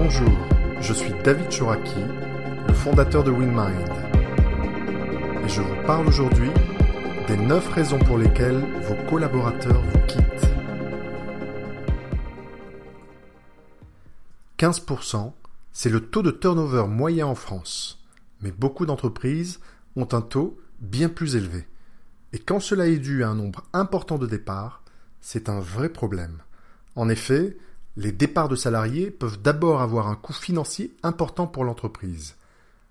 [0.00, 0.38] Bonjour,
[0.80, 2.00] je suis David Chouraki,
[2.68, 3.90] le fondateur de WinMind.
[5.44, 6.50] Et je vous parle aujourd'hui
[7.26, 10.52] des 9 raisons pour lesquelles vos collaborateurs vous quittent.
[14.58, 15.32] 15%,
[15.72, 18.06] c'est le taux de turnover moyen en France.
[18.40, 19.58] Mais beaucoup d'entreprises
[19.96, 21.66] ont un taux bien plus élevé.
[22.32, 24.84] Et quand cela est dû à un nombre important de départs,
[25.20, 26.38] c'est un vrai problème.
[26.94, 27.56] En effet,
[27.98, 32.36] les départs de salariés peuvent d'abord avoir un coût financier important pour l'entreprise.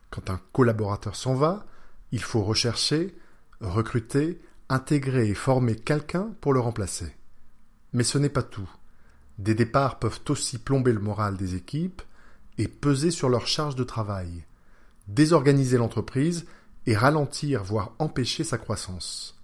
[0.10, 1.66] Quand un collaborateur s'en va,
[2.12, 3.16] il faut rechercher,
[3.62, 7.16] recruter, intégrer et former quelqu'un pour le remplacer.
[7.94, 8.70] Mais ce n'est pas tout.
[9.40, 12.02] Des départs peuvent aussi plomber le moral des équipes
[12.58, 14.44] et peser sur leur charge de travail,
[15.08, 16.46] désorganiser l'entreprise
[16.86, 19.40] et ralentir, voire empêcher sa croissance.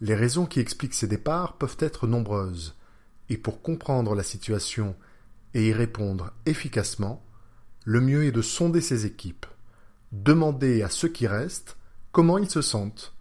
[0.00, 2.74] Les raisons qui expliquent ces départs peuvent être nombreuses
[3.30, 4.94] et pour comprendre la situation
[5.54, 7.24] et y répondre efficacement,
[7.84, 9.46] le mieux est de sonder ses équipes,
[10.12, 11.76] demander à ceux qui restent
[12.12, 13.14] comment ils se sentent,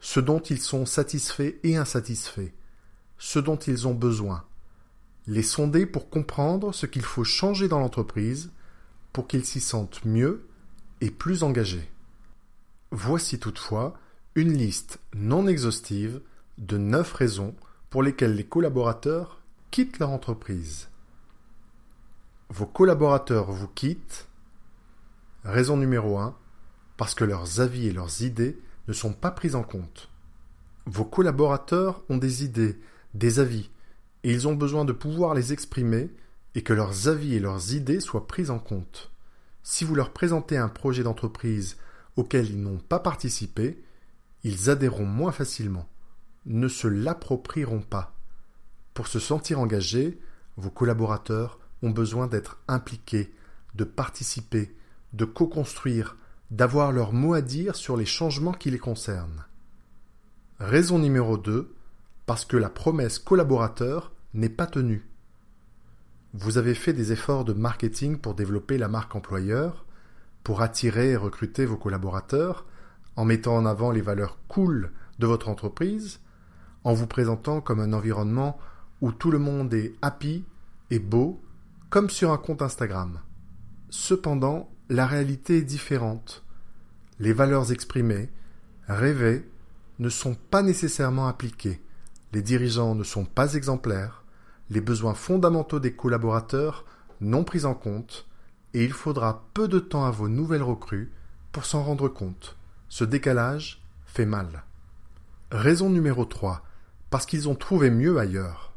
[0.00, 2.52] ce dont ils sont satisfaits et insatisfaits,
[3.18, 4.44] ce dont ils ont besoin,
[5.26, 8.50] les sonder pour comprendre ce qu'il faut changer dans l'entreprise
[9.12, 10.48] pour qu'ils s'y sentent mieux
[11.02, 11.90] et plus engagés.
[12.90, 13.94] Voici toutefois
[14.34, 16.22] une liste non exhaustive
[16.56, 17.54] de neuf raisons
[17.90, 19.41] pour lesquelles les collaborateurs
[19.72, 20.90] quittent leur entreprise.
[22.50, 24.28] Vos collaborateurs vous quittent.
[25.44, 26.36] Raison numéro 1,
[26.98, 30.10] parce que leurs avis et leurs idées ne sont pas pris en compte.
[30.84, 32.78] Vos collaborateurs ont des idées,
[33.14, 33.70] des avis,
[34.24, 36.10] et ils ont besoin de pouvoir les exprimer
[36.54, 39.10] et que leurs avis et leurs idées soient pris en compte.
[39.62, 41.78] Si vous leur présentez un projet d'entreprise
[42.16, 43.82] auquel ils n'ont pas participé,
[44.44, 45.88] ils adhéreront moins facilement,
[46.44, 48.14] ne se l'approprieront pas.
[48.94, 50.18] Pour se sentir engagés,
[50.56, 53.32] vos collaborateurs ont besoin d'être impliqués,
[53.74, 54.74] de participer,
[55.12, 56.16] de co-construire,
[56.50, 59.46] d'avoir leur mot à dire sur les changements qui les concernent.
[60.58, 61.74] Raison numéro 2,
[62.26, 65.08] parce que la promesse collaborateur n'est pas tenue.
[66.34, 69.84] Vous avez fait des efforts de marketing pour développer la marque employeur,
[70.44, 72.66] pour attirer et recruter vos collaborateurs,
[73.16, 76.20] en mettant en avant les valeurs cool de votre entreprise,
[76.84, 78.58] en vous présentant comme un environnement
[79.02, 80.44] où tout le monde est happy
[80.90, 81.42] et beau,
[81.90, 83.20] comme sur un compte Instagram.
[83.90, 86.44] Cependant, la réalité est différente.
[87.18, 88.30] Les valeurs exprimées,
[88.86, 89.50] rêvées,
[89.98, 91.82] ne sont pas nécessairement appliquées.
[92.32, 94.24] Les dirigeants ne sont pas exemplaires,
[94.70, 96.86] les besoins fondamentaux des collaborateurs
[97.20, 98.26] non pris en compte,
[98.72, 101.12] et il faudra peu de temps à vos nouvelles recrues
[101.50, 102.56] pour s'en rendre compte.
[102.88, 104.64] Ce décalage fait mal.
[105.50, 106.62] Raison numéro 3.
[107.10, 108.71] Parce qu'ils ont trouvé mieux ailleurs.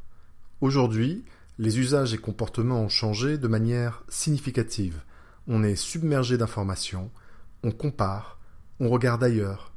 [0.65, 1.23] Aujourd'hui,
[1.59, 4.99] les usages et comportements ont changé de manière significative.
[5.47, 7.11] On est submergé d'informations,
[7.61, 8.39] on compare,
[8.79, 9.73] on regarde ailleurs,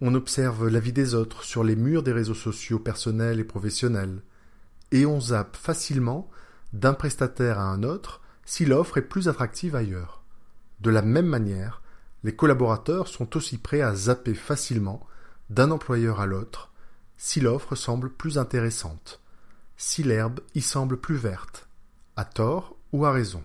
[0.00, 4.22] on observe la vie des autres sur les murs des réseaux sociaux personnels et professionnels,
[4.92, 6.30] et on zappe facilement
[6.72, 10.22] d'un prestataire à un autre si l'offre est plus attractive ailleurs.
[10.80, 11.82] De la même manière,
[12.22, 15.04] les collaborateurs sont aussi prêts à zapper facilement
[15.50, 16.70] d'un employeur à l'autre
[17.16, 19.20] si l'offre semble plus intéressante
[19.78, 21.68] si l'herbe y semble plus verte,
[22.16, 23.42] à tort ou à raison.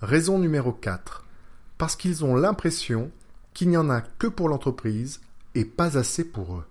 [0.00, 1.24] Raison numéro 4.
[1.78, 3.10] Parce qu'ils ont l'impression
[3.54, 5.20] qu'il n'y en a que pour l'entreprise
[5.54, 6.64] et pas assez pour eux.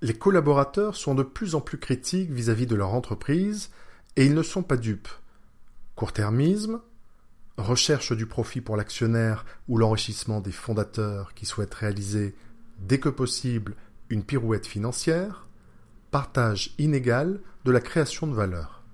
[0.00, 3.70] Les collaborateurs sont de plus en plus critiques vis-à-vis de leur entreprise
[4.16, 5.08] et ils ne sont pas dupes.
[5.96, 6.80] Court-termisme,
[7.58, 12.34] recherche du profit pour l'actionnaire ou l'enrichissement des fondateurs qui souhaitent réaliser
[12.78, 13.74] dès que possible
[14.08, 15.46] une pirouette financière,
[16.14, 18.84] partage inégal de la création de valeur.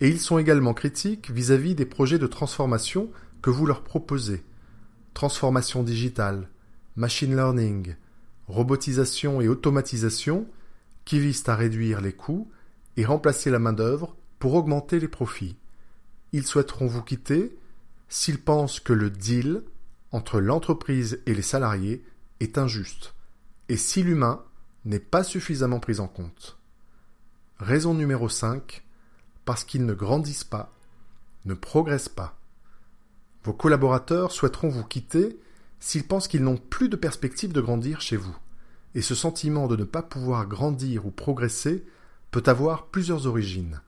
[0.00, 3.10] Et ils sont également critiques vis-à-vis des projets de transformation
[3.42, 4.44] que vous leur proposez.
[5.12, 6.48] Transformation digitale,
[6.94, 7.96] machine learning,
[8.46, 10.46] robotisation et automatisation
[11.04, 12.48] qui visent à réduire les coûts
[12.96, 15.56] et remplacer la main-d'œuvre pour augmenter les profits.
[16.30, 17.58] Ils souhaiteront vous quitter
[18.08, 19.64] s'ils pensent que le deal
[20.12, 22.04] entre l'entreprise et les salariés
[22.38, 23.16] est injuste
[23.68, 24.44] et si l'humain
[24.84, 26.58] n'est pas suffisamment prise en compte.
[27.58, 28.82] Raison numéro 5,
[29.44, 30.72] parce qu'ils ne grandissent pas,
[31.44, 32.38] ne progressent pas.
[33.44, 35.38] Vos collaborateurs souhaiteront vous quitter
[35.80, 38.36] s'ils pensent qu'ils n'ont plus de perspective de grandir chez vous.
[38.94, 41.84] Et ce sentiment de ne pas pouvoir grandir ou progresser
[42.30, 43.80] peut avoir plusieurs origines.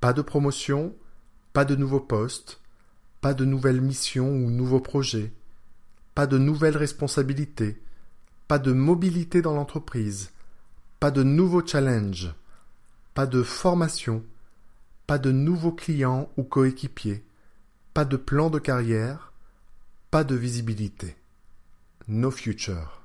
[0.00, 0.94] Pas de promotion,
[1.52, 2.60] pas de nouveaux postes,
[3.20, 5.32] pas de nouvelles missions ou nouveaux projets,
[6.14, 7.80] pas de nouvelles responsabilités,
[8.48, 10.30] pas de mobilité dans l'entreprise,
[11.00, 12.34] pas de nouveaux challenges,
[13.14, 14.24] pas de formation,
[15.06, 17.24] pas de nouveaux clients ou coéquipiers,
[17.92, 19.32] Pas de plan de carrière,
[20.10, 21.16] pas de visibilité.
[22.08, 23.02] No future.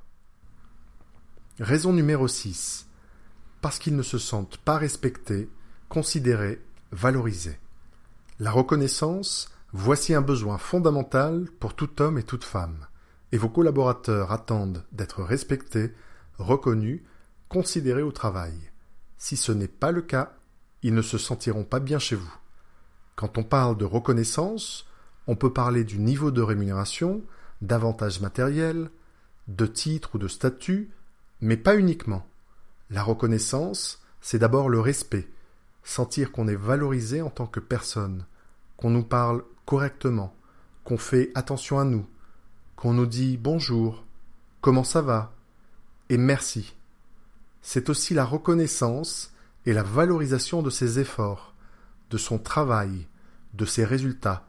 [1.60, 2.88] Raison numéro 6.
[3.62, 5.48] Parce qu'ils ne se sentent pas respectés,
[5.90, 6.60] considérés,
[6.92, 7.60] valorisés.
[8.40, 12.89] La reconnaissance, voici un besoin fondamental pour tout homme et toute femme.
[13.32, 15.94] Et vos collaborateurs attendent d'être respectés,
[16.38, 17.02] reconnus,
[17.48, 18.54] considérés au travail.
[19.18, 20.34] Si ce n'est pas le cas,
[20.82, 22.34] ils ne se sentiront pas bien chez vous.
[23.16, 24.88] Quand on parle de reconnaissance,
[25.28, 27.22] on peut parler du niveau de rémunération,
[27.62, 28.90] d'avantages matériels,
[29.48, 30.92] de titres ou de statuts,
[31.42, 32.26] mais pas uniquement.
[32.90, 35.28] La reconnaissance, c'est d'abord le respect,
[35.84, 38.26] sentir qu'on est valorisé en tant que personne,
[38.78, 40.36] qu'on nous parle correctement,
[40.84, 42.08] qu'on fait attention à nous,
[42.80, 44.06] qu'on nous dit bonjour,
[44.62, 45.34] comment ça va,
[46.08, 46.78] et merci.
[47.62, 49.34] C'est aussi la reconnaissance
[49.66, 51.54] et la valorisation de ses efforts,
[52.10, 53.10] de son travail,
[53.54, 54.48] de ses résultats.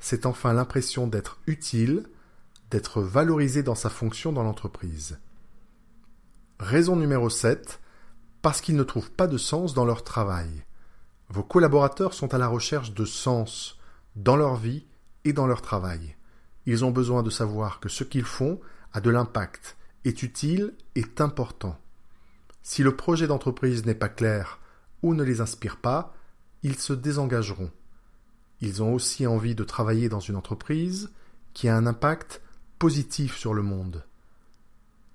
[0.00, 2.08] C'est enfin l'impression d'être utile,
[2.72, 5.20] d'être valorisé dans sa fonction dans l'entreprise.
[6.58, 7.78] Raison numéro 7,
[8.42, 10.64] parce qu'ils ne trouvent pas de sens dans leur travail.
[11.28, 13.78] Vos collaborateurs sont à la recherche de sens
[14.16, 14.84] dans leur vie
[15.24, 16.17] et dans leur travail.
[16.68, 18.60] Ils ont besoin de savoir que ce qu'ils font
[18.92, 21.80] a de l'impact, est utile, est important.
[22.62, 24.60] Si le projet d'entreprise n'est pas clair
[25.02, 26.14] ou ne les inspire pas,
[26.62, 27.70] ils se désengageront.
[28.60, 31.10] Ils ont aussi envie de travailler dans une entreprise
[31.54, 32.42] qui a un impact
[32.78, 34.04] positif sur le monde.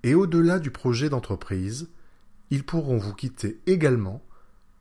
[0.02, 1.88] Et au-delà du projet d'entreprise,
[2.50, 4.24] ils pourront vous quitter également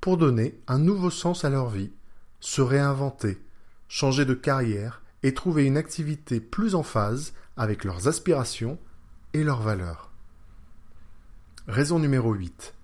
[0.01, 1.93] pour donner un nouveau sens à leur vie,
[2.41, 3.43] se réinventer,
[3.89, 8.79] changer de carrière et trouver une activité plus en phase avec leurs aspirations
[9.35, 10.11] et leurs valeurs.
[11.69, 12.75] Raison numéro 8.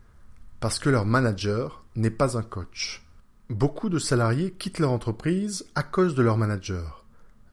[0.61, 3.05] Parce que leur manager n'est pas un coach.
[3.51, 7.05] Beaucoup de salariés quittent leur entreprise à cause de leur manager.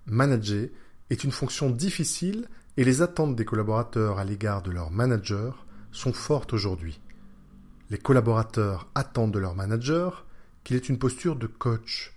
[0.06, 0.70] Manager
[1.10, 2.48] est une fonction difficile
[2.78, 7.00] et les attentes des collaborateurs à l'égard de leur manager sont fortes aujourd'hui.
[7.90, 10.26] Les collaborateurs attendent de leur manager
[10.64, 12.14] qu'il ait une posture de coach,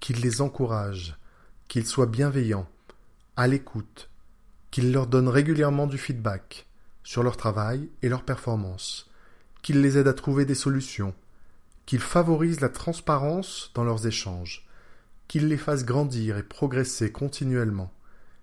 [0.00, 1.16] qu'il les encourage,
[1.68, 2.68] qu'il soit bienveillant,
[3.36, 4.08] à l'écoute,
[4.70, 6.66] qu'il leur donne régulièrement du feedback
[7.02, 9.10] sur leur travail et leur performance,
[9.62, 11.14] qu'il les aide à trouver des solutions,
[11.86, 14.66] qu'il favorise la transparence dans leurs échanges,
[15.28, 17.92] qu'il les fasse grandir et progresser continuellement,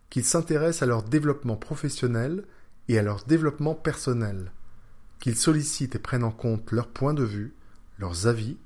[0.10, 2.46] qu'ils s'intéressent à leur développement professionnel
[2.88, 4.52] et à leur développement personnel,
[5.20, 7.54] qu'ils sollicitent et prennent en compte leurs points de vue,
[8.00, 8.58] leurs avis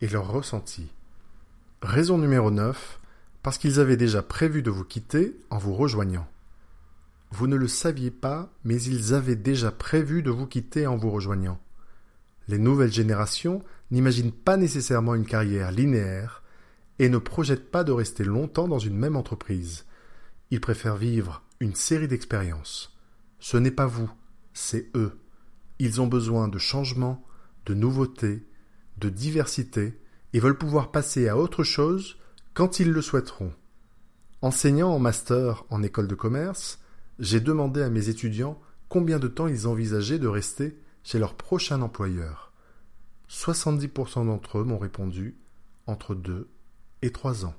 [0.00, 0.90] et leurs ressentis.
[1.82, 3.00] Raison numéro 9,
[3.42, 6.28] parce qu'ils avaient déjà prévu de vous quitter en vous rejoignant.
[7.30, 11.10] Vous ne le saviez pas, mais ils avaient déjà prévu de vous quitter en vous
[11.10, 11.58] rejoignant.
[12.46, 16.42] Les nouvelles générations n'imaginent pas nécessairement une carrière linéaire
[16.98, 19.86] et ne projettent pas de rester longtemps dans une même entreprise.
[20.50, 22.96] Ils préfèrent vivre une série d'expériences.
[23.40, 24.10] Ce n'est pas vous,
[24.52, 25.18] c'est eux.
[25.78, 27.24] Ils ont besoin de changement,
[27.66, 28.46] de nouveautés,
[28.98, 29.98] de diversité,
[30.32, 32.18] et veulent pouvoir passer à autre chose
[32.54, 33.52] quand ils le souhaiteront.
[34.42, 36.80] Enseignant en master en école de commerce,
[37.18, 41.80] j'ai demandé à mes étudiants combien de temps ils envisageaient de rester chez leur prochain
[41.80, 42.52] employeur.
[43.30, 45.38] 70% d'entre eux m'ont répondu
[45.86, 46.50] entre deux
[47.00, 47.54] et trois ans.